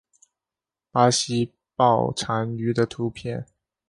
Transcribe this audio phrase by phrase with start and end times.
[0.91, 3.45] 巴西豹蟾鱼的图片